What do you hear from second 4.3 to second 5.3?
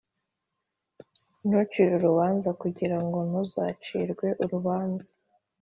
urubanza